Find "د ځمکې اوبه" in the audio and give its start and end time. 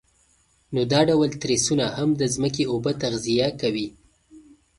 2.21-2.91